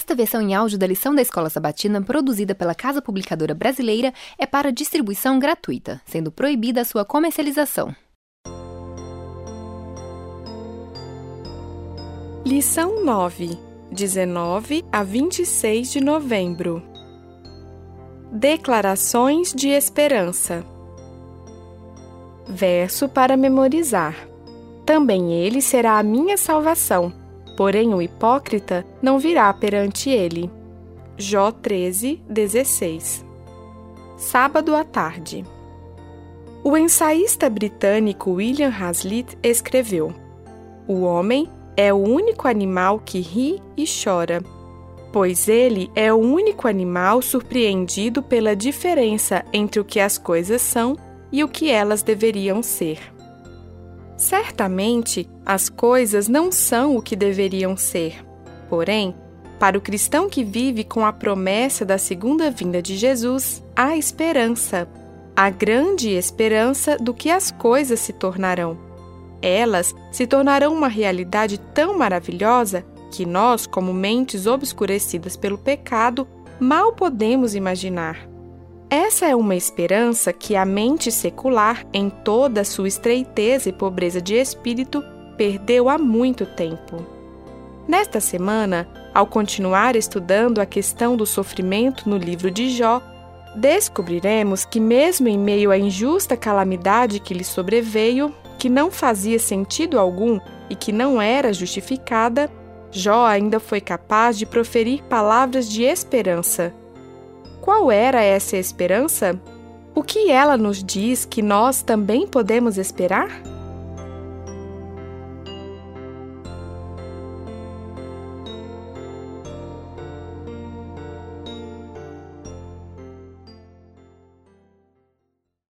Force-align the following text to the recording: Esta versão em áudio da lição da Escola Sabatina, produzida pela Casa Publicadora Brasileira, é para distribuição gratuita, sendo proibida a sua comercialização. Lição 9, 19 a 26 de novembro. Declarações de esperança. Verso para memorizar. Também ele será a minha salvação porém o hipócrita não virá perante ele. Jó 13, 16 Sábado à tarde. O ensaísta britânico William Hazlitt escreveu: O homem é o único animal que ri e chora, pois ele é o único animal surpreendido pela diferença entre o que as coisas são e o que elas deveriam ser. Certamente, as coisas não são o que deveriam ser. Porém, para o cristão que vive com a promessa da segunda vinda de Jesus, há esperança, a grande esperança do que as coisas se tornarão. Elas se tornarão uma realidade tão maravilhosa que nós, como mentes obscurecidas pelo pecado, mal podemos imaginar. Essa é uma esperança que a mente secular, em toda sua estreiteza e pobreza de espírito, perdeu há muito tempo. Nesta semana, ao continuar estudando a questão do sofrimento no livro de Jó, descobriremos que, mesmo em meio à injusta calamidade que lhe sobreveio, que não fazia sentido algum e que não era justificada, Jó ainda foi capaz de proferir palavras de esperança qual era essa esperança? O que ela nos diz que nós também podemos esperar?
Esta 0.00 0.14
versão 0.14 0.40
em 0.40 0.54
áudio 0.54 0.78
da 0.78 0.86
lição 0.86 1.14
da 1.14 1.20
Escola 1.20 1.50
Sabatina, 1.50 2.00
produzida 2.00 2.54
pela 2.54 2.74
Casa 2.74 3.02
Publicadora 3.02 3.54
Brasileira, 3.54 4.14
é 4.38 4.46
para 4.46 4.72
distribuição 4.72 5.38
gratuita, 5.38 6.00
sendo 6.06 6.32
proibida 6.32 6.80
a 6.80 6.86
sua 6.86 7.04
comercialização. 7.04 7.94
Lição 12.46 13.04
9, 13.04 13.58
19 13.92 14.86
a 14.90 15.02
26 15.02 15.92
de 15.92 16.00
novembro. 16.00 16.82
Declarações 18.32 19.52
de 19.52 19.68
esperança. 19.68 20.64
Verso 22.48 23.06
para 23.06 23.36
memorizar. 23.36 24.16
Também 24.86 25.34
ele 25.34 25.60
será 25.60 25.98
a 25.98 26.02
minha 26.02 26.38
salvação 26.38 27.19
porém 27.60 27.92
o 27.92 28.00
hipócrita 28.00 28.86
não 29.02 29.18
virá 29.18 29.52
perante 29.52 30.08
ele. 30.08 30.50
Jó 31.18 31.52
13, 31.52 32.22
16 32.26 33.22
Sábado 34.16 34.74
à 34.74 34.82
tarde. 34.82 35.44
O 36.64 36.74
ensaísta 36.74 37.50
britânico 37.50 38.30
William 38.30 38.70
Hazlitt 38.70 39.36
escreveu: 39.42 40.10
O 40.88 41.02
homem 41.02 41.50
é 41.76 41.92
o 41.92 41.98
único 41.98 42.48
animal 42.48 42.98
que 42.98 43.20
ri 43.20 43.60
e 43.76 43.84
chora, 43.84 44.42
pois 45.12 45.46
ele 45.46 45.90
é 45.94 46.10
o 46.10 46.16
único 46.16 46.66
animal 46.66 47.20
surpreendido 47.20 48.22
pela 48.22 48.56
diferença 48.56 49.44
entre 49.52 49.78
o 49.78 49.84
que 49.84 50.00
as 50.00 50.16
coisas 50.16 50.62
são 50.62 50.96
e 51.30 51.44
o 51.44 51.48
que 51.48 51.70
elas 51.70 52.02
deveriam 52.02 52.62
ser. 52.62 53.19
Certamente, 54.20 55.26
as 55.46 55.70
coisas 55.70 56.28
não 56.28 56.52
são 56.52 56.94
o 56.94 57.00
que 57.00 57.16
deveriam 57.16 57.74
ser. 57.74 58.22
Porém, 58.68 59.14
para 59.58 59.78
o 59.78 59.80
cristão 59.80 60.28
que 60.28 60.44
vive 60.44 60.84
com 60.84 61.06
a 61.06 61.12
promessa 61.12 61.86
da 61.86 61.96
segunda 61.96 62.50
vinda 62.50 62.82
de 62.82 62.98
Jesus, 62.98 63.64
há 63.74 63.96
esperança, 63.96 64.86
a 65.34 65.48
grande 65.48 66.10
esperança 66.10 66.98
do 66.98 67.14
que 67.14 67.30
as 67.30 67.50
coisas 67.50 67.98
se 67.98 68.12
tornarão. 68.12 68.78
Elas 69.40 69.94
se 70.12 70.26
tornarão 70.26 70.74
uma 70.74 70.88
realidade 70.88 71.58
tão 71.58 71.96
maravilhosa 71.96 72.84
que 73.10 73.24
nós, 73.24 73.66
como 73.66 73.90
mentes 73.94 74.46
obscurecidas 74.46 75.34
pelo 75.34 75.56
pecado, 75.56 76.28
mal 76.60 76.92
podemos 76.92 77.54
imaginar. 77.54 78.29
Essa 78.92 79.26
é 79.26 79.36
uma 79.36 79.54
esperança 79.54 80.32
que 80.32 80.56
a 80.56 80.64
mente 80.64 81.12
secular, 81.12 81.86
em 81.92 82.10
toda 82.10 82.64
sua 82.64 82.88
estreiteza 82.88 83.68
e 83.68 83.72
pobreza 83.72 84.20
de 84.20 84.34
espírito, 84.34 85.00
perdeu 85.36 85.88
há 85.88 85.96
muito 85.96 86.44
tempo. 86.44 87.06
Nesta 87.86 88.18
semana, 88.18 88.88
ao 89.14 89.28
continuar 89.28 89.94
estudando 89.94 90.60
a 90.60 90.66
questão 90.66 91.16
do 91.16 91.24
sofrimento 91.24 92.10
no 92.10 92.16
livro 92.16 92.50
de 92.50 92.68
Jó, 92.68 93.00
descobriremos 93.54 94.64
que, 94.64 94.80
mesmo 94.80 95.28
em 95.28 95.38
meio 95.38 95.70
à 95.70 95.78
injusta 95.78 96.36
calamidade 96.36 97.20
que 97.20 97.32
lhe 97.32 97.44
sobreveio, 97.44 98.34
que 98.58 98.68
não 98.68 98.90
fazia 98.90 99.38
sentido 99.38 100.00
algum 100.00 100.40
e 100.68 100.74
que 100.74 100.90
não 100.90 101.22
era 101.22 101.52
justificada, 101.52 102.50
Jó 102.90 103.24
ainda 103.24 103.60
foi 103.60 103.80
capaz 103.80 104.36
de 104.36 104.46
proferir 104.46 105.00
palavras 105.04 105.68
de 105.68 105.84
esperança 105.84 106.74
qual 107.70 107.92
era 107.92 108.20
essa 108.20 108.56
esperança? 108.56 109.40
O 109.94 110.02
que 110.02 110.28
ela 110.28 110.56
nos 110.56 110.82
diz 110.82 111.24
que 111.24 111.40
nós 111.40 111.82
também 111.82 112.26
podemos 112.26 112.76
esperar? 112.76 113.30